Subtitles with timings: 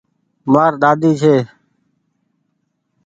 [0.51, 1.35] مآر ۮاۮي ڇي۔